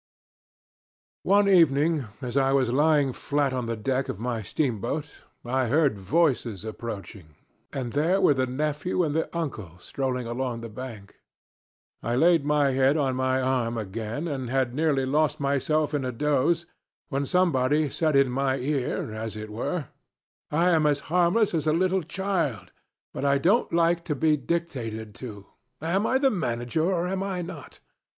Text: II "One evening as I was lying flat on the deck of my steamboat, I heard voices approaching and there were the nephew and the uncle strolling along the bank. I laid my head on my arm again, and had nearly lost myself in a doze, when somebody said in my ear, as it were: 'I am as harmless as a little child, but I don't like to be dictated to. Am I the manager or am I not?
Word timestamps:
II 0.00 1.28
"One 1.30 1.46
evening 1.50 2.06
as 2.22 2.38
I 2.38 2.52
was 2.52 2.70
lying 2.72 3.12
flat 3.12 3.52
on 3.52 3.66
the 3.66 3.76
deck 3.76 4.08
of 4.08 4.18
my 4.18 4.40
steamboat, 4.40 5.24
I 5.44 5.66
heard 5.66 5.98
voices 5.98 6.64
approaching 6.64 7.34
and 7.70 7.92
there 7.92 8.18
were 8.18 8.32
the 8.32 8.46
nephew 8.46 9.04
and 9.04 9.14
the 9.14 9.28
uncle 9.36 9.72
strolling 9.78 10.26
along 10.26 10.62
the 10.62 10.70
bank. 10.70 11.16
I 12.02 12.16
laid 12.16 12.46
my 12.46 12.70
head 12.70 12.96
on 12.96 13.14
my 13.14 13.42
arm 13.42 13.76
again, 13.76 14.26
and 14.26 14.48
had 14.48 14.72
nearly 14.74 15.04
lost 15.04 15.38
myself 15.38 15.92
in 15.92 16.06
a 16.06 16.12
doze, 16.12 16.64
when 17.10 17.26
somebody 17.26 17.90
said 17.90 18.16
in 18.16 18.30
my 18.30 18.56
ear, 18.56 19.12
as 19.12 19.36
it 19.36 19.50
were: 19.50 19.88
'I 20.50 20.70
am 20.70 20.86
as 20.86 21.00
harmless 21.12 21.52
as 21.52 21.66
a 21.66 21.74
little 21.74 22.02
child, 22.02 22.72
but 23.12 23.26
I 23.26 23.36
don't 23.36 23.70
like 23.70 24.04
to 24.06 24.14
be 24.14 24.38
dictated 24.38 25.14
to. 25.16 25.44
Am 25.82 26.06
I 26.06 26.16
the 26.16 26.30
manager 26.30 26.84
or 26.90 27.06
am 27.06 27.22
I 27.22 27.42
not? 27.42 27.80